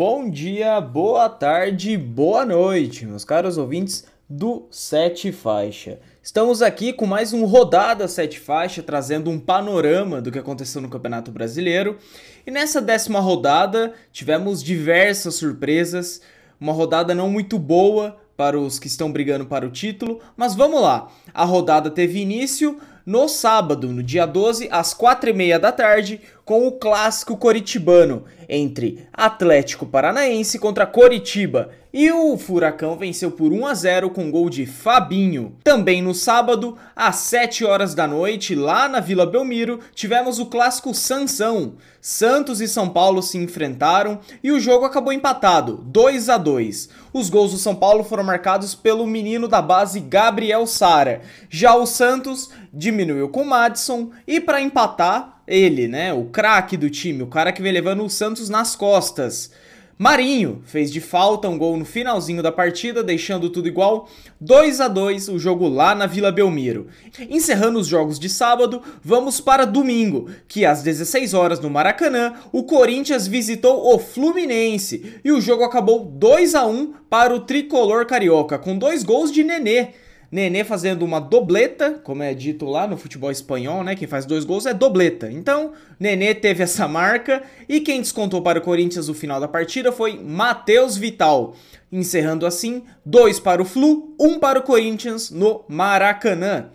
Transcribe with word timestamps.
bom 0.00 0.30
dia, 0.30 0.80
boa 0.80 1.28
tarde, 1.28 1.94
boa 1.94 2.46
noite, 2.46 3.04
meus 3.04 3.22
caros 3.22 3.58
ouvintes 3.58 4.06
do 4.26 4.66
Sete 4.70 5.30
Faixa. 5.30 5.98
Estamos 6.22 6.62
aqui 6.62 6.90
com 6.90 7.04
mais 7.04 7.34
um 7.34 7.44
Rodada 7.44 8.08
Sete 8.08 8.40
Faixa, 8.40 8.82
trazendo 8.82 9.28
um 9.28 9.38
panorama 9.38 10.22
do 10.22 10.32
que 10.32 10.38
aconteceu 10.38 10.80
no 10.80 10.88
Campeonato 10.88 11.30
Brasileiro. 11.30 11.98
E 12.46 12.50
nessa 12.50 12.80
décima 12.80 13.20
rodada 13.20 13.92
tivemos 14.10 14.62
diversas 14.62 15.34
surpresas, 15.34 16.22
uma 16.58 16.72
rodada 16.72 17.14
não 17.14 17.28
muito 17.28 17.58
boa 17.58 18.16
para 18.38 18.58
os 18.58 18.78
que 18.78 18.86
estão 18.86 19.12
brigando 19.12 19.44
para 19.44 19.66
o 19.66 19.70
título, 19.70 20.18
mas 20.34 20.54
vamos 20.54 20.80
lá. 20.80 21.12
A 21.34 21.44
rodada 21.44 21.90
teve 21.90 22.20
início 22.20 22.80
no 23.04 23.28
sábado, 23.28 23.88
no 23.88 24.02
dia 24.02 24.24
12, 24.24 24.66
às 24.70 24.94
4h30 24.94 25.58
da 25.58 25.72
tarde, 25.72 26.22
com 26.44 26.66
o 26.66 26.72
clássico 26.72 27.36
coritibano 27.36 28.24
entre 28.48 29.06
Atlético 29.12 29.86
Paranaense 29.86 30.58
contra 30.58 30.86
Coritiba. 30.86 31.70
E 31.92 32.10
o 32.12 32.36
Furacão 32.38 32.96
venceu 32.96 33.32
por 33.32 33.52
1 33.52 33.66
a 33.66 33.74
0 33.74 34.10
com 34.10 34.30
gol 34.30 34.48
de 34.48 34.64
Fabinho. 34.64 35.56
Também 35.64 36.00
no 36.00 36.14
sábado, 36.14 36.76
às 36.94 37.16
7 37.16 37.64
horas 37.64 37.94
da 37.94 38.06
noite, 38.06 38.54
lá 38.54 38.88
na 38.88 39.00
Vila 39.00 39.26
Belmiro, 39.26 39.80
tivemos 39.92 40.38
o 40.38 40.46
clássico 40.46 40.94
Sansão. 40.94 41.74
Santos 42.00 42.60
e 42.60 42.68
São 42.68 42.88
Paulo 42.88 43.22
se 43.22 43.38
enfrentaram 43.38 44.20
e 44.42 44.52
o 44.52 44.60
jogo 44.60 44.84
acabou 44.84 45.12
empatado, 45.12 45.84
2 45.84 46.28
a 46.28 46.38
2. 46.38 46.88
Os 47.12 47.28
gols 47.28 47.50
do 47.50 47.58
São 47.58 47.74
Paulo 47.74 48.04
foram 48.04 48.22
marcados 48.22 48.74
pelo 48.74 49.06
menino 49.06 49.48
da 49.48 49.60
base 49.60 49.98
Gabriel 49.98 50.66
Sara. 50.66 51.22
Já 51.48 51.74
o 51.74 51.86
Santos 51.86 52.50
diminuiu 52.72 53.28
com 53.28 53.44
Madison 53.44 54.10
e 54.26 54.40
para 54.40 54.60
empatar, 54.60 55.39
ele, 55.50 55.88
né, 55.88 56.14
o 56.14 56.26
craque 56.26 56.76
do 56.76 56.88
time, 56.88 57.24
o 57.24 57.26
cara 57.26 57.50
que 57.52 57.60
vem 57.60 57.72
levando 57.72 58.04
o 58.04 58.08
Santos 58.08 58.48
nas 58.48 58.76
costas. 58.76 59.50
Marinho 59.98 60.62
fez 60.64 60.90
de 60.90 60.98
falta 60.98 61.46
um 61.46 61.58
gol 61.58 61.76
no 61.76 61.84
finalzinho 61.84 62.42
da 62.42 62.50
partida, 62.50 63.02
deixando 63.02 63.50
tudo 63.50 63.68
igual, 63.68 64.08
2 64.40 64.80
a 64.80 64.88
2 64.88 65.28
o 65.28 65.38
jogo 65.38 65.68
lá 65.68 65.94
na 65.94 66.06
Vila 66.06 66.32
Belmiro. 66.32 66.86
Encerrando 67.28 67.78
os 67.78 67.86
jogos 67.86 68.18
de 68.18 68.26
sábado, 68.26 68.80
vamos 69.04 69.42
para 69.42 69.66
domingo, 69.66 70.30
que 70.48 70.64
às 70.64 70.82
16 70.82 71.34
horas 71.34 71.60
no 71.60 71.68
Maracanã, 71.68 72.32
o 72.50 72.62
Corinthians 72.62 73.26
visitou 73.26 73.94
o 73.94 73.98
Fluminense 73.98 75.20
e 75.22 75.32
o 75.32 75.40
jogo 75.40 75.64
acabou 75.64 76.06
2 76.06 76.54
a 76.54 76.64
1 76.64 76.94
para 77.10 77.34
o 77.34 77.40
tricolor 77.40 78.06
carioca, 78.06 78.58
com 78.58 78.78
dois 78.78 79.02
gols 79.02 79.30
de 79.30 79.44
Nenê. 79.44 79.88
Nenê 80.30 80.62
fazendo 80.62 81.04
uma 81.04 81.20
dobleta, 81.20 82.00
como 82.04 82.22
é 82.22 82.32
dito 82.32 82.64
lá 82.64 82.86
no 82.86 82.96
futebol 82.96 83.32
espanhol, 83.32 83.82
né? 83.82 83.96
Quem 83.96 84.06
faz 84.06 84.24
dois 84.24 84.44
gols 84.44 84.64
é 84.64 84.72
dobleta. 84.72 85.28
Então, 85.30 85.72
Nenê 85.98 86.34
teve 86.34 86.62
essa 86.62 86.86
marca 86.86 87.42
e 87.68 87.80
quem 87.80 88.00
descontou 88.00 88.40
para 88.40 88.60
o 88.60 88.62
Corinthians 88.62 89.08
o 89.08 89.14
final 89.14 89.40
da 89.40 89.48
partida 89.48 89.90
foi 89.90 90.16
Matheus 90.22 90.96
Vital. 90.96 91.56
Encerrando 91.90 92.46
assim, 92.46 92.84
dois 93.04 93.40
para 93.40 93.60
o 93.60 93.64
Flu, 93.64 94.14
um 94.20 94.38
para 94.38 94.60
o 94.60 94.62
Corinthians 94.62 95.32
no 95.32 95.64
Maracanã. 95.66 96.66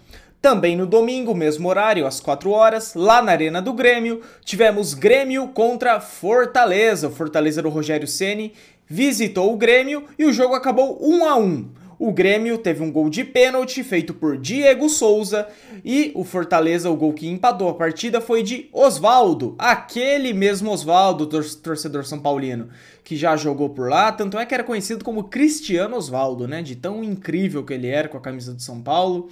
Também 0.42 0.76
no 0.76 0.86
domingo, 0.86 1.34
mesmo 1.34 1.70
horário, 1.70 2.06
às 2.06 2.20
4 2.20 2.52
horas, 2.52 2.94
lá 2.94 3.22
na 3.22 3.32
Arena 3.32 3.62
do 3.62 3.74
Grêmio, 3.74 4.22
tivemos 4.44 4.94
Grêmio 4.94 5.48
contra 5.48 6.02
Fortaleza. 6.02 7.08
O 7.08 7.12
Fortaleza 7.12 7.62
do 7.62 7.70
Rogério 7.70 8.08
Ceni 8.08 8.52
visitou 8.86 9.54
o 9.54 9.58
Grêmio 9.58 10.04
e 10.20 10.26
o 10.26 10.34
jogo 10.34 10.54
acabou 10.54 11.00
1 11.02 11.26
a 11.26 11.38
1 11.38 11.85
o 11.98 12.12
Grêmio 12.12 12.58
teve 12.58 12.84
um 12.84 12.92
gol 12.92 13.10
de 13.10 13.24
pênalti 13.24 13.84
feito 13.84 14.14
por 14.14 14.38
Diego 14.38 14.90
Souza 14.90 15.48
e 15.84 16.12
o 16.16 16.24
Fortaleza, 16.24 16.90
o 16.90 16.96
gol 16.96 17.14
que 17.14 17.28
empatou 17.28 17.70
a 17.70 17.74
partida 17.74 18.20
foi 18.20 18.44
de 18.44 18.70
Oswaldo, 18.74 19.56
aquele 19.58 20.34
mesmo 20.34 20.72
Oswaldo, 20.72 21.28
torcedor 21.28 22.06
são 22.06 22.20
paulino, 22.20 22.70
que 23.04 23.16
já 23.16 23.36
jogou 23.38 23.70
por 23.70 23.90
lá, 23.90 24.12
tanto 24.12 24.38
é 24.38 24.46
que 24.46 24.54
era 24.54 24.64
conhecido 24.64 25.04
como 25.04 25.26
Cristiano 25.26 25.96
Oswaldo, 25.96 26.48
né, 26.48 26.62
de 26.62 26.76
tão 26.76 27.04
incrível 27.04 27.64
que 27.64 27.74
ele 27.74 27.88
era 27.88 28.08
com 28.08 28.18
a 28.18 28.22
camisa 28.22 28.54
do 28.54 28.62
São 28.62 28.82
Paulo. 28.82 29.30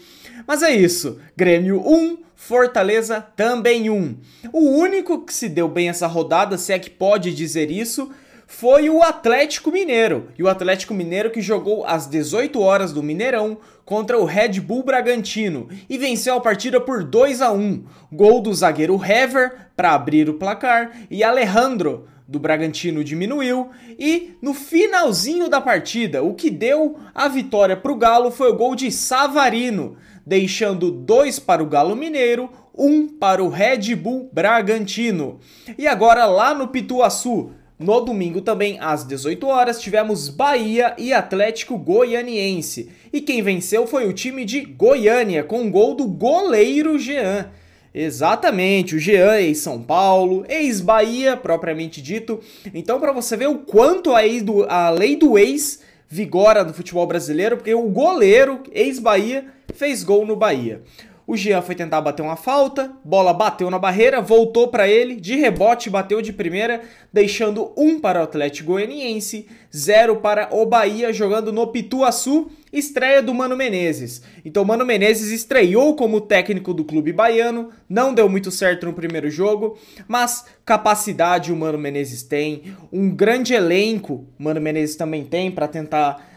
Mas 0.48 0.62
é 0.62 0.72
isso, 0.72 1.20
Grêmio 1.36 1.82
1, 1.86 2.18
Fortaleza 2.36 3.22
também 3.36 3.90
1. 3.90 4.18
O 4.52 4.60
único 4.78 5.26
que 5.26 5.34
se 5.34 5.48
deu 5.48 5.68
bem 5.68 5.90
essa 5.90 6.08
rodada, 6.08 6.58
se 6.58 6.74
é 6.74 6.80
que 6.80 6.90
pode 6.90 7.34
dizer 7.34 7.72
isso, 7.72 8.12
foi 8.48 8.90
o 8.90 9.02
Atlético 9.02 9.72
Mineiro. 9.72 10.30
E 10.38 10.44
o 10.44 10.50
Atlético 10.50 10.94
Mineiro 10.94 11.32
que 11.32 11.42
jogou 11.42 11.86
às 11.86 12.08
18 12.08 12.60
horas 12.60 12.94
do 12.94 13.04
Mineirão 13.04 13.58
contra 13.86 14.18
o 14.18 14.26
Red 14.26 14.60
Bull 14.60 14.84
Bragantino 14.84 15.68
e 15.90 15.98
venceu 15.98 16.36
a 16.36 16.42
partida 16.42 16.80
por 16.80 17.04
2 17.04 17.42
a 17.42 17.52
1. 17.52 17.84
Gol 18.12 18.42
do 18.42 18.54
zagueiro 18.54 19.00
Hever 19.04 19.70
para 19.76 19.94
abrir 19.94 20.30
o 20.30 20.36
placar 20.36 20.92
e 21.10 21.24
Alejandro 21.24 22.08
do 22.28 22.40
Bragantino 22.40 23.04
diminuiu 23.04 23.70
e 24.00 24.38
no 24.42 24.54
finalzinho 24.54 25.50
da 25.50 25.60
partida, 25.60 26.24
o 26.24 26.34
que 26.34 26.50
deu 26.50 26.98
a 27.14 27.28
vitória 27.28 27.76
para 27.76 27.92
o 27.92 27.98
Galo 27.98 28.32
foi 28.32 28.50
o 28.50 28.56
gol 28.56 28.76
de 28.76 28.90
Savarino, 28.92 29.98
deixando 30.26 30.90
dois 30.90 31.38
para 31.38 31.62
o 31.62 31.68
Galo 31.68 31.96
Mineiro, 31.96 32.50
um 32.76 33.08
para 33.08 33.44
o 33.44 33.50
Red 33.50 33.96
Bull 33.96 34.30
Bragantino. 34.32 35.40
E 35.78 35.86
agora 35.86 36.26
lá 36.26 36.54
no 36.54 36.70
Pituaçu, 36.70 37.52
no 37.84 38.00
domingo 38.02 38.42
também, 38.42 38.78
às 38.80 39.06
18 39.06 39.46
horas, 39.46 39.82
tivemos 39.82 40.30
Bahia 40.30 40.96
e 40.98 41.12
Atlético 41.12 41.78
Goianiense. 41.78 42.90
E 43.12 43.22
quem 43.22 43.42
venceu 43.42 43.86
foi 43.86 44.08
o 44.08 44.14
time 44.14 44.46
de 44.46 44.62
Goiânia, 44.62 45.44
com 45.44 45.62
um 45.62 45.70
gol 45.70 45.94
do 45.94 46.08
goleiro 46.08 46.98
Jean. 46.98 47.52
Exatamente, 47.94 48.96
o 48.96 49.00
Jean 49.00 49.38
ex-São 49.40 49.84
Paulo, 49.84 50.46
ex-Bahia, 50.50 51.38
propriamente 51.38 52.02
dito. 52.02 52.40
Então, 52.74 53.00
para 53.00 53.12
você 53.12 53.38
ver 53.38 53.50
o 53.50 53.60
quanto 53.60 54.16
a, 54.16 54.22
do, 54.42 54.64
a 54.64 54.90
lei 54.90 55.16
do 55.16 55.38
ex 55.38 55.82
vigora 56.10 56.64
no 56.64 56.74
futebol 56.74 57.06
brasileiro, 57.06 57.58
porque 57.58 57.74
o 57.74 57.90
goleiro, 57.90 58.64
ex-Bahia, 58.72 59.46
fez 59.76 60.04
gol 60.04 60.26
no 60.26 60.36
Bahia. 60.36 60.82
O 61.26 61.38
Jean 61.38 61.62
foi 61.62 61.74
tentar 61.74 62.02
bater 62.02 62.22
uma 62.22 62.36
falta, 62.36 62.92
bola 63.04 63.34
bateu 63.34 63.70
na 63.70 63.80
barreira, 63.80 64.22
voltou 64.22 64.68
para 64.68 64.88
ele, 64.88 65.16
de 65.16 65.36
rebote 65.36 65.90
bateu 65.90 66.22
de 66.22 66.34
primeira, 66.34 66.82
deixando 67.14 67.72
um 67.78 67.98
para 67.98 68.20
o 68.20 68.24
Atlético 68.24 68.74
Goianiense, 68.74 69.48
zero 69.76 70.18
para 70.18 70.50
o 70.54 70.66
Bahia 70.66 71.14
jogando 71.14 71.54
no 71.54 71.68
Pituaçu, 71.68 72.52
estreia 72.74 73.22
do 73.22 73.34
Mano 73.34 73.56
Menezes. 73.56 74.22
Então 74.44 74.66
Mano 74.66 74.86
Menezes 74.86 75.32
estreou 75.32 75.96
como 75.96 76.20
técnico 76.20 76.74
do 76.74 76.84
clube 76.84 77.14
baiano, 77.14 77.70
não 77.88 78.14
deu 78.14 78.28
muito 78.28 78.52
certo 78.52 78.86
no 78.86 78.94
primeiro 78.94 79.30
jogo, 79.30 79.78
mas 80.08 80.46
capacidade 80.66 81.54
o 81.54 81.56
Mano 81.56 81.78
Menezes 81.78 82.24
tem, 82.24 82.76
um 82.92 83.10
grande 83.10 83.54
elenco 83.54 84.28
Mano 84.38 84.60
Menezes 84.60 84.98
também 84.98 85.24
tem 85.24 85.50
para 85.50 85.70
tentar 85.70 86.33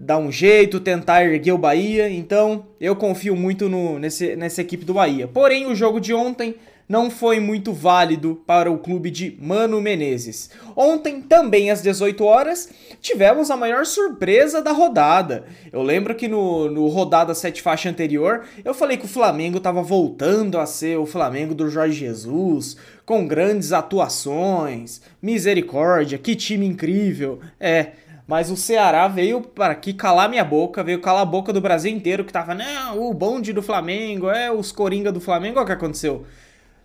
dar 0.00 0.18
um 0.18 0.30
jeito, 0.30 0.80
tentar 0.80 1.24
erguer 1.24 1.52
o 1.52 1.58
Bahia. 1.58 2.08
Então, 2.08 2.66
eu 2.80 2.94
confio 2.94 3.34
muito 3.34 3.68
no, 3.68 3.98
nesse, 3.98 4.36
nessa 4.36 4.60
equipe 4.60 4.84
do 4.84 4.94
Bahia. 4.94 5.26
Porém, 5.26 5.66
o 5.66 5.74
jogo 5.74 6.00
de 6.00 6.12
ontem 6.12 6.54
não 6.88 7.10
foi 7.10 7.40
muito 7.40 7.72
válido 7.72 8.40
para 8.46 8.70
o 8.70 8.78
clube 8.78 9.10
de 9.10 9.36
Mano 9.40 9.80
Menezes. 9.80 10.50
Ontem, 10.76 11.20
também 11.20 11.70
às 11.70 11.82
18 11.82 12.22
horas, 12.24 12.68
tivemos 13.00 13.50
a 13.50 13.56
maior 13.56 13.84
surpresa 13.84 14.62
da 14.62 14.70
rodada. 14.70 15.44
Eu 15.72 15.82
lembro 15.82 16.14
que 16.14 16.28
no, 16.28 16.70
no 16.70 16.86
rodada 16.88 17.34
7 17.34 17.60
faixa 17.60 17.88
anterior, 17.88 18.44
eu 18.64 18.72
falei 18.72 18.96
que 18.96 19.04
o 19.04 19.08
Flamengo 19.08 19.58
estava 19.58 19.82
voltando 19.82 20.58
a 20.58 20.66
ser 20.66 20.96
o 20.96 21.06
Flamengo 21.06 21.54
do 21.54 21.68
Jorge 21.68 21.98
Jesus, 21.98 22.76
com 23.04 23.26
grandes 23.26 23.72
atuações, 23.72 25.00
misericórdia, 25.20 26.18
que 26.18 26.36
time 26.36 26.66
incrível. 26.66 27.40
É, 27.58 27.92
mas 28.26 28.50
o 28.50 28.56
Ceará 28.56 29.06
veio 29.06 29.40
para 29.40 29.72
aqui 29.72 29.92
calar 29.92 30.28
minha 30.28 30.44
boca, 30.44 30.82
veio 30.82 31.00
calar 31.00 31.22
a 31.22 31.26
boca 31.26 31.52
do 31.52 31.60
Brasil 31.60 31.92
inteiro 31.92 32.24
que 32.24 32.32
tava, 32.32 32.54
não, 32.54 33.00
o 33.00 33.14
bonde 33.14 33.52
do 33.52 33.62
Flamengo, 33.62 34.28
é 34.28 34.50
os 34.50 34.72
Coringa 34.72 35.12
do 35.12 35.20
Flamengo, 35.20 35.58
olha 35.58 35.64
o 35.64 35.66
que 35.66 35.72
aconteceu. 35.72 36.26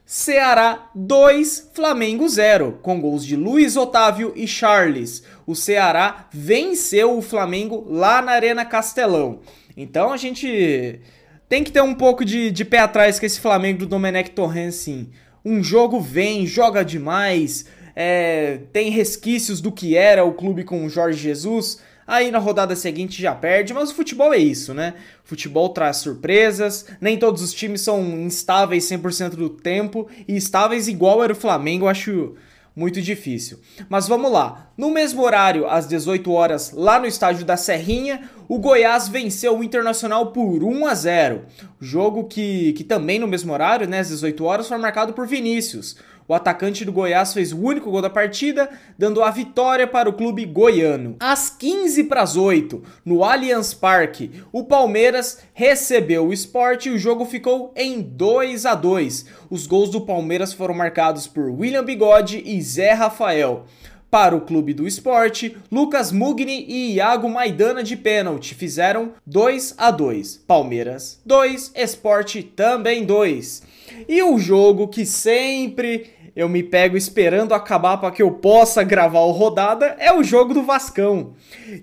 Ceará 0.05 0.89
2, 0.93 1.71
Flamengo 1.73 2.27
0, 2.27 2.79
com 2.81 2.99
gols 2.99 3.25
de 3.25 3.35
Luiz 3.35 3.77
Otávio 3.77 4.33
e 4.35 4.45
Charles. 4.45 5.23
O 5.47 5.55
Ceará 5.55 6.27
venceu 6.31 7.17
o 7.17 7.21
Flamengo 7.21 7.87
lá 7.89 8.21
na 8.21 8.33
Arena 8.33 8.65
Castelão. 8.65 9.39
Então 9.75 10.11
a 10.11 10.17
gente 10.17 10.99
tem 11.47 11.63
que 11.63 11.71
ter 11.71 11.81
um 11.81 11.93
pouco 11.93 12.25
de, 12.25 12.51
de 12.51 12.65
pé 12.65 12.79
atrás 12.79 13.19
com 13.19 13.25
esse 13.25 13.39
Flamengo 13.39 13.79
do 13.79 13.85
Domenech 13.85 14.31
Torrent, 14.31 14.71
sim. 14.71 15.09
Um 15.43 15.63
jogo 15.63 15.99
vem, 15.99 16.45
joga 16.45 16.83
demais, 16.83 17.65
é, 17.95 18.59
tem 18.71 18.89
resquícios 18.89 19.61
do 19.61 19.71
que 19.71 19.95
era 19.95 20.23
o 20.23 20.33
clube 20.33 20.63
com 20.63 20.85
o 20.85 20.89
Jorge 20.89 21.19
Jesus. 21.19 21.79
Aí 22.07 22.31
na 22.31 22.39
rodada 22.39 22.75
seguinte 22.75 23.21
já 23.21 23.33
perde, 23.33 23.73
mas 23.73 23.91
o 23.91 23.95
futebol 23.95 24.33
é 24.33 24.37
isso, 24.37 24.73
né? 24.73 24.95
O 25.23 25.29
futebol 25.29 25.69
traz 25.69 25.97
surpresas, 25.97 26.85
nem 26.99 27.17
todos 27.17 27.41
os 27.41 27.53
times 27.53 27.81
são 27.81 28.01
instáveis 28.19 28.83
100% 28.85 29.29
do 29.35 29.49
tempo, 29.49 30.07
e 30.27 30.35
estáveis 30.35 30.87
igual 30.87 31.23
era 31.23 31.31
o 31.31 31.35
Flamengo, 31.35 31.85
eu 31.85 31.89
acho 31.89 32.35
muito 32.75 33.01
difícil. 33.01 33.59
Mas 33.89 34.07
vamos 34.07 34.31
lá. 34.31 34.71
No 34.77 34.91
mesmo 34.91 35.21
horário, 35.21 35.67
às 35.67 35.87
18 35.87 36.31
horas, 36.31 36.71
lá 36.71 36.99
no 36.99 37.05
estádio 37.05 37.45
da 37.45 37.57
Serrinha, 37.57 38.29
o 38.47 38.59
Goiás 38.59 39.07
venceu 39.07 39.57
o 39.57 39.63
Internacional 39.63 40.31
por 40.31 40.63
1 40.63 40.85
a 40.85 40.93
0. 40.93 41.45
Jogo 41.79 42.25
que, 42.25 42.73
que 42.73 42.83
também 42.83 43.19
no 43.19 43.27
mesmo 43.27 43.53
horário, 43.53 43.87
né, 43.87 43.99
às 43.99 44.09
18 44.09 44.43
horas, 44.43 44.67
foi 44.67 44.77
marcado 44.77 45.13
por 45.13 45.27
Vinícius. 45.27 45.97
O 46.31 46.33
atacante 46.33 46.85
do 46.85 46.93
Goiás 46.93 47.33
fez 47.33 47.51
o 47.51 47.59
único 47.59 47.91
gol 47.91 48.01
da 48.01 48.09
partida, 48.09 48.69
dando 48.97 49.21
a 49.21 49.29
vitória 49.29 49.85
para 49.85 50.07
o 50.07 50.13
clube 50.13 50.45
goiano. 50.45 51.17
Às 51.19 51.49
15 51.49 52.05
para 52.05 52.21
as 52.21 52.37
8, 52.37 52.81
no 53.03 53.25
Allianz 53.25 53.73
Parque, 53.73 54.31
o 54.49 54.63
Palmeiras 54.63 55.39
recebeu 55.53 56.25
o 56.25 56.31
esporte 56.31 56.87
e 56.87 56.93
o 56.93 56.97
jogo 56.97 57.25
ficou 57.25 57.73
em 57.75 58.01
2 58.01 58.65
a 58.65 58.75
2. 58.75 59.25
Os 59.49 59.67
gols 59.67 59.89
do 59.89 59.99
Palmeiras 59.99 60.53
foram 60.53 60.73
marcados 60.73 61.27
por 61.27 61.49
William 61.49 61.83
Bigode 61.83 62.41
e 62.45 62.61
Zé 62.61 62.93
Rafael. 62.93 63.65
Para 64.09 64.33
o 64.33 64.41
clube 64.41 64.73
do 64.73 64.87
esporte, 64.87 65.57
Lucas 65.69 66.13
Mugni 66.13 66.65
e 66.65 66.95
Iago 66.95 67.29
Maidana 67.29 67.83
de 67.83 67.97
pênalti 67.97 68.55
fizeram 68.55 69.13
2 69.25 69.75
a 69.77 69.91
2. 69.91 70.43
Palmeiras 70.47 71.19
2, 71.25 71.71
Esporte 71.75 72.41
também 72.41 73.05
2. 73.05 73.63
E 74.07 74.21
o 74.23 74.37
jogo 74.37 74.87
que 74.87 75.05
sempre 75.05 76.09
eu 76.35 76.47
me 76.47 76.63
pego 76.63 76.95
esperando 76.95 77.53
acabar 77.53 77.97
para 77.97 78.11
que 78.11 78.21
eu 78.21 78.31
possa 78.31 78.83
gravar 78.83 79.21
o 79.21 79.31
rodada 79.31 79.95
é 79.99 80.13
o 80.13 80.23
jogo 80.23 80.53
do 80.53 80.63
Vascão. 80.63 81.33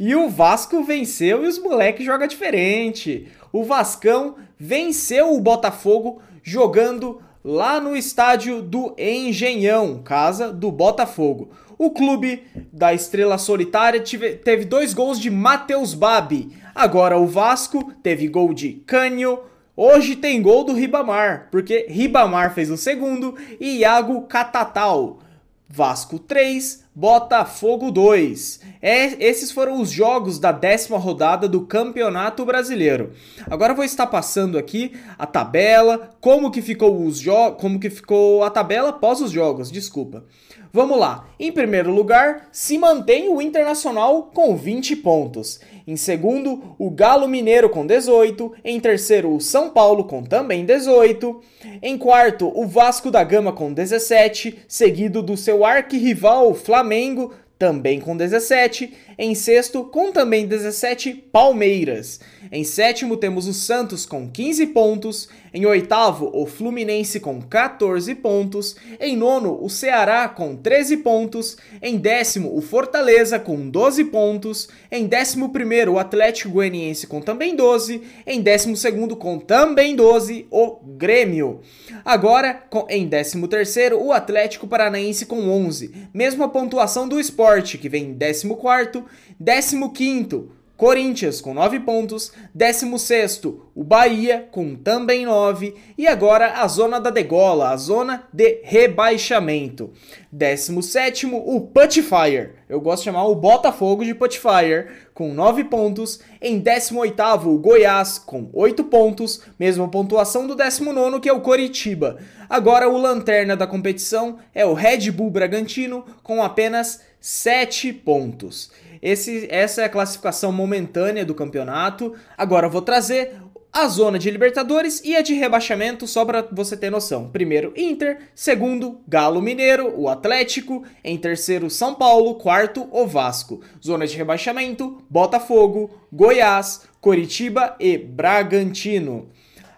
E 0.01 0.15
o 0.15 0.29
Vasco 0.29 0.83
venceu 0.83 1.45
e 1.45 1.49
os 1.49 1.59
moleques 1.59 2.07
jogam 2.07 2.27
diferente. 2.27 3.29
O 3.53 3.63
Vascão 3.63 4.37
venceu 4.59 5.35
o 5.35 5.41
Botafogo 5.41 6.23
jogando 6.43 7.21
lá 7.45 7.81
no 7.81 7.97
estádio 7.97 8.63
do 8.63 8.95
Engenhão, 8.99 10.03
casa 10.03 10.53
do 10.53 10.71
Botafogo. 10.71 11.51
O 11.79 11.91
clube 11.91 12.43
da 12.73 12.93
Estrela 12.93 13.39
Solitária 13.39 14.01
tive, 14.01 14.33
teve 14.33 14.65
dois 14.65 14.93
gols 14.93 15.21
de 15.21 15.31
Matheus 15.31 15.95
Babi. 15.95 16.51
Agora 16.75 17.17
o 17.19 17.27
Vasco 17.27 17.93
teve 18.03 18.27
gol 18.27 18.53
de 18.53 18.73
Cânio. 18.87 19.41
Hoje 19.81 20.17
tem 20.17 20.43
gol 20.43 20.65
do 20.65 20.73
Ribamar, 20.73 21.47
porque 21.53 21.87
Ribamar 21.89 22.53
fez 22.53 22.69
o 22.69 22.77
segundo 22.77 23.37
e 23.61 23.77
Iago 23.77 24.23
Catatal. 24.23 25.21
Vasco 25.69 26.19
3, 26.19 26.83
Botafogo 26.93 27.93
2. 27.93 28.61
É, 28.83 29.25
esses 29.25 29.53
foram 29.53 29.81
os 29.81 29.89
jogos 29.89 30.41
da 30.41 30.51
décima 30.51 30.99
rodada 30.99 31.47
do 31.47 31.61
Campeonato 31.61 32.45
Brasileiro. 32.45 33.13
Agora 33.49 33.73
vou 33.73 33.85
estar 33.85 34.09
passando 34.09 34.59
aqui 34.59 34.99
a 35.17 35.27
tabela, 35.27 36.11
como 36.21 36.51
que 36.51 36.61
ficou 36.61 37.01
os 37.05 37.21
jogos, 37.21 37.61
como 37.61 37.79
que 37.79 37.89
ficou 37.89 38.43
a 38.43 38.51
tabela 38.51 38.89
após 38.89 39.21
os 39.21 39.31
jogos, 39.31 39.71
desculpa. 39.71 40.25
Vamos 40.73 40.99
lá. 40.99 41.29
Em 41.39 41.53
primeiro 41.53 41.91
lugar, 41.93 42.49
se 42.51 42.77
mantém 42.79 43.29
o 43.29 43.41
Internacional 43.41 44.25
com 44.35 44.57
20 44.57 44.97
pontos. 44.97 45.61
Em 45.89 45.97
segundo, 45.97 46.77
o 46.79 46.91
Galo 46.91 47.27
Mineiro 47.27 47.71
com 47.71 47.87
18. 47.87 48.53
Em 48.63 48.79
terceiro, 48.79 49.35
o 49.35 49.41
São 49.41 49.71
Paulo 49.71 50.05
com 50.05 50.23
também 50.23 50.67
18. 50.67 51.41
Em 51.81 51.97
quarto, 51.97 52.53
o 52.55 52.67
Vasco 52.67 53.11
da 53.11 53.25
Gama 53.25 53.55
com 53.55 53.73
17, 53.73 54.59
seguido 54.69 55.23
do 55.23 55.35
seu 55.35 55.65
arquirrival 55.65 56.53
Flamengo 56.53 57.33
também 57.59 58.01
com 58.01 58.17
17. 58.17 58.93
Em 59.19 59.35
sexto, 59.35 59.83
com 59.85 60.13
também 60.13 60.47
17, 60.47 61.13
Palmeiras. 61.33 62.21
Em 62.53 62.63
sétimo, 62.63 63.17
temos 63.17 63.49
o 63.49 63.53
Santos 63.53 64.07
com 64.07 64.31
15 64.31 64.67
pontos. 64.69 65.29
Em 65.53 65.65
oitavo, 65.67 66.31
o 66.35 66.47
Fluminense 66.47 67.21
com 67.21 67.41
14 67.41 68.15
pontos. 68.15 68.77
Em 69.01 69.17
nono, 69.17 69.59
o 69.63 69.69
Ceará 69.69 70.29
com 70.29 70.57
13 70.57 70.99
pontos. 70.99 71.57
Em 71.81 71.97
décimo, 71.97 72.57
o 72.57 72.61
Fortaleza 72.61 73.39
com 73.39 73.69
12 73.69 74.05
pontos. 74.05 74.69
Em 74.91 75.07
décimo 75.07 75.51
primeiro, 75.51 75.93
o 75.93 75.99
Atlético 75.99 76.51
Goianiense 76.51 77.07
com 77.07 77.21
também 77.21 77.57
12. 77.57 78.03
Em 78.27 78.41
décimo 78.41 78.77
segundo, 78.77 79.17
com 79.17 79.39
também 79.39 79.97
12, 79.97 80.47
o 80.51 80.79
Grêmio. 80.97 81.61
Agora, 82.05 82.65
em 82.89 83.07
décimo 83.07 83.49
terceiro, 83.49 84.03
o 84.03 84.13
Atlético 84.13 84.67
Paranaense 84.67 85.27
com 85.27 85.49
11. 85.49 86.09
Mesma 86.13 86.49
pontuação 86.49 87.09
do 87.09 87.19
Esporte, 87.19 87.79
que 87.79 87.89
vem 87.89 88.05
em 88.05 88.13
décimo 88.13 88.57
quarto. 88.57 89.05
Décimo 89.41 89.93
quinto, 89.93 90.51
Corinthians 90.79 91.41
com 91.41 91.53
9 91.53 91.81
pontos, 91.81 92.31
16 92.55 93.43
o 93.75 93.83
Bahia 93.83 94.47
com 94.53 94.77
também 94.77 95.27
9 95.27 95.75
e 95.99 96.07
agora 96.07 96.63
a 96.63 96.69
zona 96.69 97.01
da 97.01 97.11
degola, 97.11 97.71
a 97.71 97.77
zona 97.77 98.29
de 98.33 98.61
rebaixamento. 98.63 99.93
17 100.31 101.27
o 101.27 101.61
Putfire, 101.63 102.51
eu 102.69 102.81
gosto 102.81 103.01
de 103.01 103.07
chamar 103.07 103.27
o 103.27 103.35
Botafogo 103.35 104.05
de 104.05 104.15
Putfire, 104.15 104.87
com 105.13 105.35
9 105.35 105.65
pontos. 105.65 106.21
Em 106.41 106.61
18 106.61 107.49
o 107.49 107.59
Goiás 107.59 108.17
com 108.17 108.49
8 108.53 108.85
pontos, 108.85 109.41
mesma 109.59 109.89
pontuação 109.89 110.47
do 110.47 110.55
19 110.55 111.19
que 111.19 111.29
é 111.29 111.33
o 111.33 111.41
Coritiba. 111.41 112.19
Agora 112.49 112.89
o 112.89 112.97
lanterna 112.97 113.57
da 113.57 113.67
competição 113.67 114.39
é 114.55 114.65
o 114.65 114.75
Red 114.75 115.11
Bull 115.11 115.29
Bragantino 115.29 116.05
com 116.23 116.41
apenas 116.41 117.01
7 117.21 117.93
pontos. 117.93 118.71
Esse, 119.01 119.47
essa 119.51 119.83
é 119.83 119.85
a 119.85 119.89
classificação 119.89 120.53
momentânea 120.53 121.25
do 121.25 121.35
campeonato. 121.35 122.15
Agora 122.37 122.69
vou 122.69 122.83
trazer 122.83 123.37
a 123.73 123.87
zona 123.87 124.19
de 124.19 124.31
Libertadores 124.31 125.03
e 125.05 125.15
a 125.15 125.21
de 125.21 125.35
rebaixamento, 125.35 126.07
só 126.07 126.25
para 126.25 126.43
você 126.51 126.77
ter 126.77 126.91
noção. 126.91 127.29
Primeiro, 127.29 127.73
Inter. 127.77 128.19
Segundo, 128.35 129.01
Galo 129.07 129.43
Mineiro, 129.43 129.93
o 129.97 130.09
Atlético. 130.09 130.85
Em 131.05 131.17
terceiro, 131.17 131.69
São 131.71 131.95
Paulo. 131.95 132.35
Quarto, 132.37 132.89
o 132.91 133.07
Vasco. 133.07 133.61
Zona 133.85 134.07
de 134.07 134.17
rebaixamento, 134.17 135.03
Botafogo, 135.09 135.91
Goiás, 136.13 136.83
Coritiba 137.01 137.77
e 137.79 137.97
Bragantino. 137.99 139.29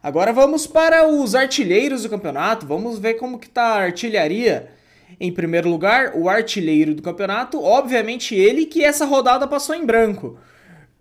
Agora 0.03 0.33
vamos 0.33 0.67
para 0.67 1.07
os 1.07 1.35
artilheiros 1.35 2.05
do 2.05 2.09
campeonato. 2.09 2.67
Vamos 2.67 2.99
ver 2.99 3.15
como 3.15 3.39
que 3.39 3.51
tá 3.51 3.65
a 3.65 3.83
artilharia. 3.83 4.71
Em 5.19 5.33
primeiro 5.33 5.69
lugar, 5.69 6.13
o 6.15 6.29
artilheiro 6.29 6.95
do 6.95 7.03
campeonato, 7.03 7.63
obviamente 7.63 8.35
ele 8.35 8.67
que 8.67 8.85
essa 8.85 9.05
rodada 9.05 9.47
passou 9.47 9.75
em 9.75 9.85
branco. 9.85 10.39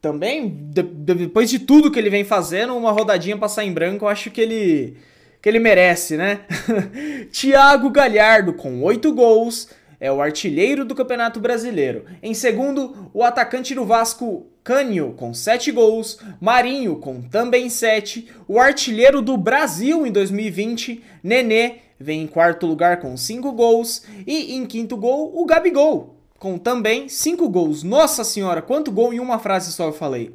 Também, 0.01 0.49
de, 0.49 0.81
depois 0.81 1.49
de 1.49 1.59
tudo 1.59 1.91
que 1.91 1.99
ele 1.99 2.09
vem 2.09 2.23
fazendo, 2.23 2.75
uma 2.75 2.91
rodadinha 2.91 3.37
passar 3.37 3.65
em 3.65 3.73
branco, 3.73 4.05
eu 4.05 4.09
acho 4.09 4.31
que 4.31 4.41
ele 4.41 4.97
que 5.41 5.47
ele 5.47 5.59
merece, 5.59 6.17
né? 6.17 6.41
Thiago 7.31 7.89
Galhardo 7.89 8.53
com 8.53 8.83
8 8.83 9.13
gols, 9.13 9.69
é 9.99 10.11
o 10.11 10.21
artilheiro 10.21 10.85
do 10.85 10.95
Campeonato 10.95 11.39
Brasileiro. 11.39 12.05
Em 12.23 12.33
segundo, 12.33 13.09
o 13.13 13.23
atacante 13.23 13.75
do 13.75 13.85
Vasco 13.85 14.47
Cânio 14.63 15.13
com 15.17 15.33
7 15.33 15.71
gols, 15.71 16.19
Marinho 16.39 16.97
com 16.97 17.21
também 17.21 17.69
7, 17.69 18.29
o 18.47 18.59
artilheiro 18.59 19.21
do 19.21 19.35
Brasil 19.37 20.05
em 20.05 20.11
2020, 20.11 21.03
Nenê, 21.23 21.75
vem 21.99 22.21
em 22.23 22.27
quarto 22.27 22.65
lugar 22.65 22.99
com 22.99 23.15
5 23.17 23.51
gols 23.51 24.03
e 24.25 24.55
em 24.55 24.65
quinto 24.65 24.95
gol 24.95 25.31
o 25.35 25.45
Gabigol 25.45 26.19
com 26.39 26.57
também 26.57 27.09
5 27.09 27.47
gols. 27.49 27.83
Nossa 27.83 28.23
senhora, 28.23 28.61
quanto 28.61 28.91
gol 28.91 29.13
em 29.13 29.19
uma 29.19 29.37
frase 29.37 29.71
só 29.71 29.87
eu 29.87 29.93
falei. 29.93 30.33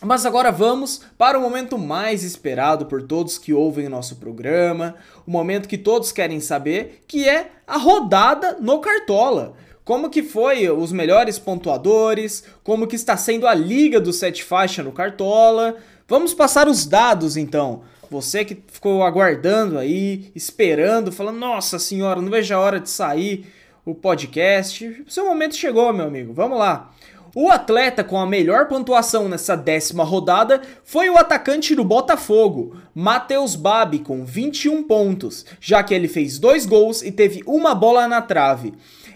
Mas 0.00 0.26
agora 0.26 0.52
vamos 0.52 1.00
para 1.16 1.38
o 1.38 1.40
momento 1.40 1.78
mais 1.78 2.22
esperado 2.22 2.86
por 2.86 3.02
todos 3.02 3.38
que 3.38 3.52
ouvem 3.52 3.86
o 3.86 3.90
nosso 3.90 4.16
programa, 4.16 4.96
o 5.26 5.30
momento 5.30 5.68
que 5.68 5.78
todos 5.78 6.12
querem 6.12 6.40
saber, 6.40 7.04
que 7.06 7.28
é 7.28 7.52
a 7.66 7.78
rodada 7.78 8.58
no 8.60 8.80
Cartola. 8.80 9.54
Como 9.84 10.10
que 10.10 10.22
foi 10.22 10.68
os 10.70 10.92
melhores 10.92 11.38
pontuadores, 11.38 12.44
como 12.62 12.86
que 12.86 12.94
está 12.94 13.16
sendo 13.16 13.46
a 13.46 13.54
liga 13.54 14.00
do 14.00 14.12
sete 14.12 14.44
faixa 14.44 14.82
no 14.82 14.92
Cartola. 14.92 15.76
Vamos 16.06 16.34
passar 16.34 16.68
os 16.68 16.84
dados 16.84 17.36
então. 17.36 17.82
Você 18.12 18.44
que 18.44 18.62
ficou 18.68 19.02
aguardando 19.02 19.78
aí, 19.78 20.30
esperando, 20.34 21.10
falando: 21.10 21.38
"Nossa 21.38 21.78
senhora, 21.78 22.20
não 22.20 22.30
vejo 22.30 22.54
a 22.54 22.58
hora 22.58 22.78
de 22.78 22.90
sair 22.90 23.46
o 23.86 23.94
podcast". 23.94 25.02
Seu 25.08 25.24
momento 25.24 25.56
chegou, 25.56 25.90
meu 25.94 26.06
amigo. 26.06 26.34
Vamos 26.34 26.58
lá. 26.58 26.92
O 27.34 27.50
atleta 27.50 28.04
com 28.04 28.18
a 28.18 28.26
melhor 28.26 28.68
pontuação 28.68 29.30
nessa 29.30 29.56
décima 29.56 30.04
rodada 30.04 30.60
foi 30.84 31.08
o 31.08 31.16
atacante 31.16 31.74
do 31.74 31.82
Botafogo, 31.82 32.76
Matheus 32.94 33.56
Babi, 33.56 34.00
com 34.00 34.26
21 34.26 34.82
pontos, 34.82 35.46
já 35.58 35.82
que 35.82 35.94
ele 35.94 36.08
fez 36.08 36.38
dois 36.38 36.66
gols 36.66 37.00
e 37.00 37.10
teve 37.10 37.42
uma 37.46 37.74
bola 37.74 38.06
na 38.06 38.20
trave. 38.20 38.74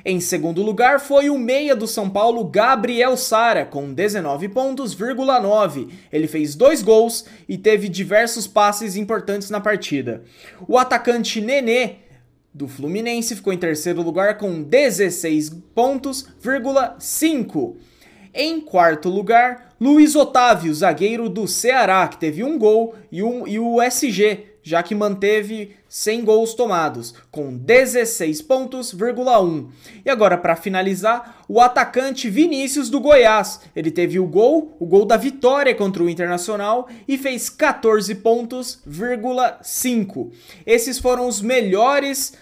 Em 0.08 0.20
segundo 0.20 0.62
lugar 0.62 1.00
foi 1.00 1.28
o 1.28 1.36
meia 1.36 1.74
do 1.74 1.88
São 1.88 2.08
Paulo, 2.08 2.44
Gabriel 2.44 3.16
Sara, 3.16 3.66
com 3.66 3.92
19 3.92 4.48
pontos, 4.50 4.94
9. 5.40 5.88
Ele 6.12 6.28
fez 6.28 6.54
dois 6.54 6.80
gols 6.80 7.24
e 7.48 7.58
teve 7.58 7.88
diversos 7.88 8.46
passes 8.46 8.94
importantes 8.94 9.50
na 9.50 9.60
partida. 9.60 10.22
O 10.68 10.78
atacante 10.78 11.40
Nenê 11.40 11.96
do 12.54 12.68
Fluminense 12.68 13.34
ficou 13.34 13.52
em 13.52 13.58
terceiro 13.58 14.00
lugar 14.00 14.38
com 14.38 14.62
16 14.62 15.50
pontos, 15.74 16.28
5. 17.00 17.76
Em 18.32 18.60
quarto 18.60 19.08
lugar, 19.08 19.74
Luiz 19.80 20.14
Otávio, 20.14 20.72
zagueiro 20.72 21.28
do 21.28 21.48
Ceará, 21.48 22.06
que 22.06 22.18
teve 22.18 22.44
um 22.44 22.56
gol, 22.56 22.94
e, 23.10 23.24
um, 23.24 23.44
e 23.44 23.58
o 23.58 23.82
SG, 23.82 24.55
já 24.66 24.82
que 24.82 24.96
manteve 24.96 25.76
100 25.88 26.24
gols 26.24 26.52
tomados, 26.52 27.14
com 27.30 27.56
16 27.56 28.42
pontos, 28.42 28.92
1. 29.40 29.70
E 30.04 30.10
agora 30.10 30.36
para 30.36 30.56
finalizar, 30.56 31.44
o 31.48 31.60
atacante 31.60 32.28
Vinícius 32.28 32.90
do 32.90 32.98
Goiás. 32.98 33.60
Ele 33.76 33.92
teve 33.92 34.18
o 34.18 34.26
gol, 34.26 34.76
o 34.80 34.84
gol 34.84 35.04
da 35.04 35.16
vitória 35.16 35.72
contra 35.72 36.02
o 36.02 36.10
Internacional 36.10 36.88
e 37.06 37.16
fez 37.16 37.48
14 37.48 38.12
pontos, 38.16 38.80
5. 39.62 40.32
Esses 40.66 40.98
foram 40.98 41.28
os 41.28 41.40
melhores 41.40 42.34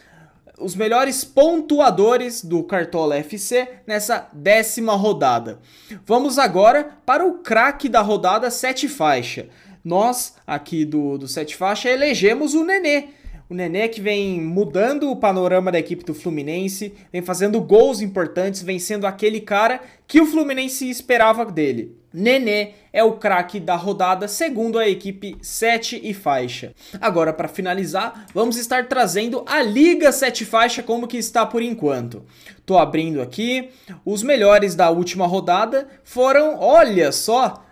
os 0.58 0.76
melhores 0.76 1.24
pontuadores 1.24 2.44
do 2.44 2.62
Cartola 2.62 3.16
FC 3.16 3.68
nessa 3.86 4.28
décima 4.32 4.94
rodada. 4.94 5.58
Vamos 6.06 6.38
agora 6.38 6.96
para 7.04 7.26
o 7.26 7.38
craque 7.38 7.88
da 7.88 8.00
rodada 8.00 8.48
sete 8.50 8.88
faixa. 8.88 9.48
Nós, 9.84 10.34
aqui 10.46 10.84
do, 10.84 11.18
do 11.18 11.28
sete 11.28 11.54
faixa, 11.54 11.90
elegemos 11.90 12.54
o 12.54 12.64
Nenê. 12.64 13.08
O 13.50 13.54
Nenê 13.54 13.88
que 13.88 14.00
vem 14.00 14.40
mudando 14.40 15.10
o 15.10 15.16
panorama 15.16 15.70
da 15.70 15.78
equipe 15.78 16.02
do 16.02 16.14
Fluminense, 16.14 16.94
vem 17.12 17.20
fazendo 17.20 17.60
gols 17.60 18.00
importantes, 18.00 18.62
vem 18.62 18.78
sendo 18.78 19.06
aquele 19.06 19.40
cara 19.40 19.82
que 20.08 20.20
o 20.20 20.26
Fluminense 20.26 20.88
esperava 20.88 21.44
dele. 21.44 21.94
Nenê 22.10 22.70
é 22.92 23.04
o 23.04 23.14
craque 23.14 23.60
da 23.60 23.74
rodada, 23.74 24.28
segundo 24.28 24.78
a 24.78 24.88
equipe 24.88 25.36
7 25.42 26.00
e 26.02 26.14
faixa. 26.14 26.72
Agora, 27.00 27.32
para 27.32 27.48
finalizar, 27.48 28.26
vamos 28.32 28.56
estar 28.56 28.88
trazendo 28.88 29.44
a 29.46 29.60
Liga 29.60 30.12
7 30.12 30.44
faixa 30.44 30.82
como 30.82 31.08
que 31.08 31.18
está 31.18 31.44
por 31.44 31.60
enquanto. 31.60 32.22
Tô 32.64 32.78
abrindo 32.78 33.20
aqui. 33.20 33.68
Os 34.04 34.22
melhores 34.22 34.74
da 34.74 34.88
última 34.90 35.26
rodada 35.26 35.88
foram, 36.04 36.56
olha 36.58 37.10
só, 37.10 37.63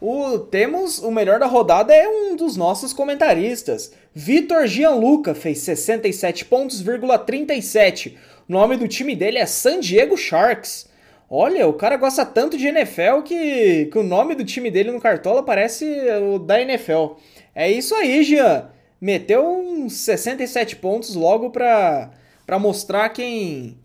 o, 0.00 0.38
temos 0.38 0.98
o 0.98 1.10
melhor 1.10 1.38
da 1.38 1.46
rodada 1.46 1.94
é 1.94 2.08
um 2.08 2.34
dos 2.34 2.56
nossos 2.56 2.92
comentaristas. 2.92 3.92
Vitor 4.14 4.66
Gianluca 4.66 5.34
fez 5.34 5.58
67 5.58 6.46
pontos, 6.46 6.82
37. 7.26 8.16
O 8.48 8.52
nome 8.52 8.78
do 8.78 8.88
time 8.88 9.14
dele 9.14 9.38
é 9.38 9.44
San 9.44 9.78
Diego 9.78 10.16
Sharks. 10.16 10.88
Olha, 11.28 11.68
o 11.68 11.74
cara 11.74 11.96
gosta 11.96 12.24
tanto 12.24 12.56
de 12.56 12.66
NFL 12.66 13.20
que, 13.24 13.86
que 13.92 13.98
o 13.98 14.02
nome 14.02 14.34
do 14.34 14.44
time 14.44 14.70
dele 14.70 14.90
no 14.90 15.00
Cartola 15.00 15.42
parece 15.42 15.84
o 16.34 16.38
da 16.38 16.60
NFL. 16.60 17.16
É 17.54 17.70
isso 17.70 17.94
aí, 17.94 18.22
Jean. 18.24 18.70
Meteu 19.00 19.46
uns 19.46 19.92
67 19.92 20.76
pontos 20.76 21.14
logo 21.14 21.50
pra, 21.50 22.10
pra 22.46 22.58
mostrar 22.58 23.10
quem, 23.10 23.78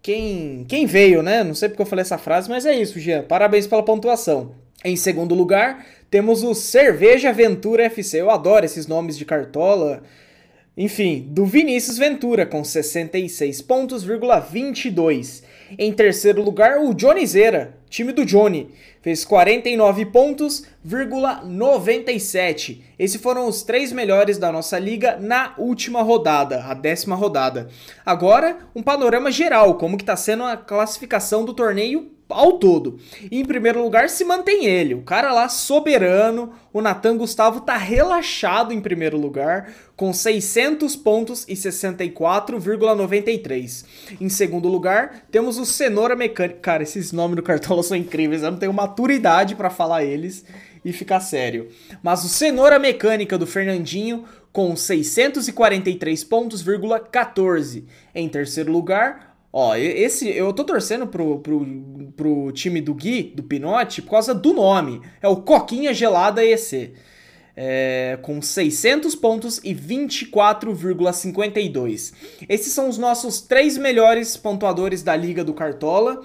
quem, 0.00 0.64
quem 0.68 0.86
veio, 0.86 1.22
né? 1.22 1.42
Não 1.42 1.54
sei 1.54 1.68
porque 1.68 1.82
eu 1.82 1.86
falei 1.86 2.02
essa 2.02 2.18
frase, 2.18 2.48
mas 2.48 2.64
é 2.64 2.74
isso, 2.74 3.00
Jean. 3.00 3.24
Parabéns 3.24 3.66
pela 3.66 3.84
pontuação. 3.84 4.54
Em 4.86 4.94
segundo 4.94 5.34
lugar, 5.34 5.84
temos 6.08 6.44
o 6.44 6.54
Cerveja 6.54 7.32
Ventura 7.32 7.86
FC. 7.86 8.20
Eu 8.20 8.30
adoro 8.30 8.64
esses 8.64 8.86
nomes 8.86 9.18
de 9.18 9.24
Cartola. 9.24 10.04
Enfim, 10.76 11.26
do 11.28 11.44
Vinícius 11.44 11.98
Ventura 11.98 12.46
com 12.46 12.62
66 12.62 13.62
pontos, 13.62 14.04
22. 14.04 15.42
Em 15.76 15.92
terceiro 15.92 16.40
lugar, 16.40 16.78
o 16.78 16.94
Johnny 16.94 17.26
Zera, 17.26 17.76
time 17.90 18.12
do 18.12 18.24
Johnny, 18.24 18.70
fez 19.02 19.24
49 19.24 20.06
pontos, 20.06 20.64
97. 20.84 22.84
Esses 22.96 23.20
foram 23.20 23.48
os 23.48 23.64
três 23.64 23.90
melhores 23.90 24.38
da 24.38 24.52
nossa 24.52 24.78
liga 24.78 25.16
na 25.16 25.52
última 25.58 26.00
rodada, 26.00 26.62
a 26.62 26.74
décima 26.74 27.16
rodada. 27.16 27.66
Agora, 28.04 28.58
um 28.72 28.84
panorama 28.84 29.32
geral, 29.32 29.78
como 29.78 29.96
que 29.96 30.04
está 30.04 30.14
sendo 30.14 30.44
a 30.44 30.56
classificação 30.56 31.44
do 31.44 31.52
torneio 31.52 32.14
ao 32.28 32.58
todo. 32.58 32.98
E 33.30 33.40
em 33.40 33.44
primeiro 33.44 33.80
lugar 33.82 34.08
se 34.08 34.24
mantém 34.24 34.66
ele, 34.66 34.94
o 34.94 35.02
cara 35.02 35.32
lá 35.32 35.48
soberano, 35.48 36.52
o 36.72 36.82
Natan 36.82 37.16
Gustavo 37.16 37.60
tá 37.60 37.76
relaxado 37.76 38.72
em 38.72 38.80
primeiro 38.80 39.16
lugar, 39.16 39.72
com 39.96 40.12
600 40.12 40.96
pontos 40.96 41.44
e 41.48 41.54
64,93. 41.54 43.84
Em 44.20 44.28
segundo 44.28 44.68
lugar, 44.68 45.22
temos 45.30 45.56
o 45.58 45.64
Cenoura 45.64 46.16
Mecânica. 46.16 46.58
Cara, 46.60 46.82
esses 46.82 47.12
nomes 47.12 47.36
do 47.36 47.42
Cartola 47.42 47.82
são 47.82 47.96
incríveis, 47.96 48.42
eu 48.42 48.50
não 48.50 48.58
tenho 48.58 48.72
maturidade 48.72 49.54
para 49.54 49.70
falar 49.70 50.04
eles 50.04 50.44
e 50.84 50.92
ficar 50.92 51.20
sério. 51.20 51.68
Mas 52.02 52.24
o 52.24 52.28
Cenoura 52.28 52.78
Mecânica 52.78 53.38
do 53.38 53.46
Fernandinho 53.46 54.24
com 54.56 54.74
643 54.74 56.24
pontos, 56.24 56.64
14. 57.12 57.84
Em 58.14 58.26
terceiro 58.26 58.72
lugar, 58.72 59.25
Ó, 59.58 59.74
esse 59.74 60.28
eu 60.28 60.52
tô 60.52 60.64
torcendo 60.64 61.06
pro, 61.06 61.38
pro, 61.38 61.66
pro 62.14 62.52
time 62.52 62.78
do 62.78 62.92
Gui, 62.92 63.32
do 63.34 63.42
Pinote, 63.42 64.02
por 64.02 64.10
causa 64.10 64.34
do 64.34 64.52
nome. 64.52 65.00
É 65.22 65.28
o 65.28 65.36
Coquinha 65.36 65.94
Gelada 65.94 66.44
EC. 66.44 66.92
É, 67.56 68.18
com 68.20 68.42
600 68.42 69.14
pontos 69.14 69.58
e 69.64 69.74
24,52. 69.74 72.12
Esses 72.46 72.70
são 72.70 72.86
os 72.86 72.98
nossos 72.98 73.40
três 73.40 73.78
melhores 73.78 74.36
pontuadores 74.36 75.02
da 75.02 75.16
Liga 75.16 75.42
do 75.42 75.54
Cartola, 75.54 76.20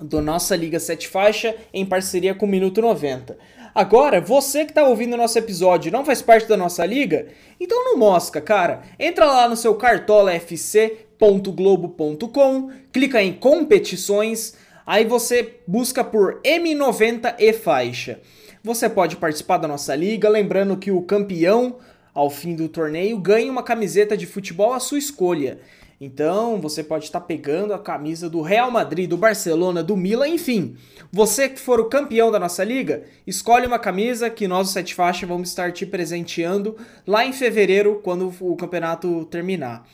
da 0.00 0.22
nossa 0.22 0.54
Liga 0.54 0.78
7 0.78 1.08
Faixa, 1.08 1.56
em 1.74 1.84
parceria 1.84 2.36
com 2.36 2.46
o 2.46 2.48
Minuto 2.48 2.80
90. 2.80 3.36
Agora, 3.74 4.20
você 4.20 4.64
que 4.64 4.70
está 4.70 4.84
ouvindo 4.84 5.14
o 5.14 5.16
nosso 5.16 5.36
episódio 5.36 5.90
não 5.90 6.04
faz 6.04 6.22
parte 6.22 6.46
da 6.46 6.56
nossa 6.56 6.86
liga, 6.86 7.26
então 7.58 7.84
não 7.84 7.98
mosca, 7.98 8.40
cara. 8.40 8.82
Entra 8.96 9.26
lá 9.26 9.48
no 9.48 9.56
seu 9.56 9.74
Cartola 9.74 10.32
FC 10.32 11.07
globo.com, 11.18 12.70
clica 12.92 13.22
em 13.22 13.32
competições, 13.32 14.54
aí 14.86 15.04
você 15.04 15.56
busca 15.66 16.04
por 16.04 16.40
M90 16.42 17.34
e 17.38 17.52
faixa. 17.52 18.20
Você 18.62 18.88
pode 18.88 19.16
participar 19.16 19.58
da 19.58 19.68
nossa 19.68 19.94
liga, 19.94 20.28
lembrando 20.28 20.76
que 20.76 20.90
o 20.90 21.02
campeão 21.02 21.76
ao 22.14 22.28
fim 22.28 22.54
do 22.56 22.68
torneio 22.68 23.16
ganha 23.18 23.50
uma 23.50 23.62
camiseta 23.62 24.16
de 24.16 24.26
futebol 24.26 24.72
à 24.72 24.80
sua 24.80 24.98
escolha. 24.98 25.60
Então 26.00 26.60
você 26.60 26.82
pode 26.82 27.04
estar 27.04 27.20
pegando 27.20 27.74
a 27.74 27.78
camisa 27.78 28.30
do 28.30 28.40
Real 28.40 28.70
Madrid, 28.70 29.08
do 29.08 29.16
Barcelona, 29.16 29.82
do 29.82 29.96
Milan, 29.96 30.28
enfim. 30.28 30.76
Você 31.12 31.48
que 31.48 31.58
for 31.58 31.80
o 31.80 31.88
campeão 31.88 32.30
da 32.30 32.38
nossa 32.38 32.62
liga, 32.62 33.02
escolhe 33.26 33.66
uma 33.66 33.78
camisa 33.78 34.30
que 34.30 34.46
nós, 34.46 34.68
o 34.68 34.72
Sete 34.72 34.94
Faixa, 34.94 35.26
vamos 35.26 35.48
estar 35.48 35.72
te 35.72 35.84
presenteando 35.84 36.76
lá 37.06 37.24
em 37.24 37.32
fevereiro, 37.32 38.00
quando 38.02 38.32
o 38.40 38.56
campeonato 38.56 39.24
terminar. 39.24 39.88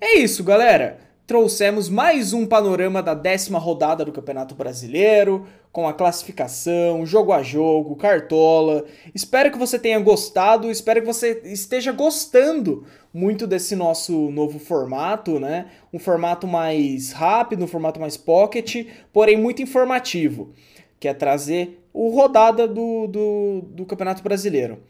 É 0.00 0.18
isso, 0.18 0.42
galera. 0.44 0.98
Trouxemos 1.26 1.88
mais 1.88 2.32
um 2.32 2.46
panorama 2.46 3.02
da 3.02 3.14
décima 3.14 3.58
rodada 3.58 4.04
do 4.04 4.12
Campeonato 4.12 4.54
Brasileiro, 4.54 5.46
com 5.70 5.88
a 5.88 5.92
classificação, 5.92 7.06
jogo 7.06 7.32
a 7.32 7.42
jogo, 7.42 7.96
cartola. 7.96 8.84
Espero 9.14 9.50
que 9.50 9.58
você 9.58 9.78
tenha 9.78 9.98
gostado, 10.00 10.70
espero 10.70 11.00
que 11.00 11.06
você 11.06 11.40
esteja 11.44 11.92
gostando 11.92 12.84
muito 13.14 13.46
desse 13.46 13.76
nosso 13.76 14.30
novo 14.30 14.58
formato, 14.58 15.38
né? 15.38 15.66
Um 15.92 15.98
formato 15.98 16.46
mais 16.46 17.12
rápido, 17.12 17.64
um 17.64 17.68
formato 17.68 18.00
mais 18.00 18.16
pocket, 18.16 18.86
porém 19.12 19.36
muito 19.36 19.62
informativo, 19.62 20.52
que 20.98 21.08
é 21.08 21.14
trazer 21.14 21.82
o 21.92 22.08
rodada 22.08 22.66
do, 22.66 23.06
do, 23.06 23.62
do 23.68 23.86
Campeonato 23.86 24.22
Brasileiro. 24.22 24.82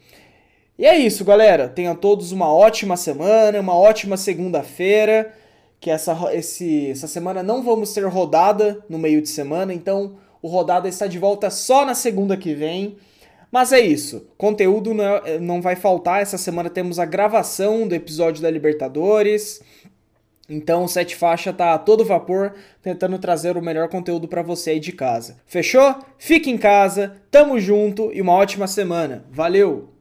E 0.77 0.85
é 0.85 0.97
isso, 0.97 1.23
galera. 1.23 1.67
Tenham 1.67 1.95
todos 1.95 2.31
uma 2.31 2.51
ótima 2.51 2.97
semana, 2.97 3.59
uma 3.59 3.75
ótima 3.75 4.17
segunda-feira. 4.17 5.33
Que 5.79 5.91
essa, 5.91 6.15
esse, 6.33 6.89
essa 6.89 7.07
semana 7.07 7.43
não 7.43 7.61
vamos 7.61 7.93
ter 7.93 8.05
rodada 8.07 8.83
no 8.87 8.97
meio 8.97 9.21
de 9.21 9.29
semana, 9.29 9.73
então 9.73 10.15
o 10.41 10.47
rodada 10.47 10.87
está 10.87 11.07
de 11.07 11.19
volta 11.19 11.49
só 11.49 11.85
na 11.85 11.93
segunda 11.93 12.37
que 12.37 12.53
vem. 12.53 12.97
Mas 13.51 13.71
é 13.71 13.79
isso. 13.79 14.25
Conteúdo 14.35 14.93
não, 14.93 15.03
é, 15.17 15.39
não 15.39 15.61
vai 15.61 15.75
faltar. 15.75 16.21
Essa 16.21 16.39
semana 16.39 16.69
temos 16.69 16.97
a 16.97 17.05
gravação 17.05 17.87
do 17.87 17.93
episódio 17.93 18.41
da 18.41 18.49
Libertadores. 18.49 19.61
Então 20.49 20.85
o 20.85 20.87
Sete 20.87 21.15
Faixa 21.15 21.53
tá 21.53 21.73
a 21.73 21.77
todo 21.77 22.03
vapor 22.03 22.55
tentando 22.81 23.19
trazer 23.19 23.55
o 23.55 23.61
melhor 23.61 23.89
conteúdo 23.89 24.27
para 24.27 24.41
você 24.41 24.71
aí 24.71 24.79
de 24.79 24.91
casa. 24.91 25.37
Fechou? 25.45 25.95
Fique 26.17 26.49
em 26.49 26.57
casa, 26.57 27.17
tamo 27.29 27.59
junto 27.59 28.11
e 28.11 28.21
uma 28.21 28.33
ótima 28.33 28.67
semana. 28.67 29.23
Valeu! 29.29 29.92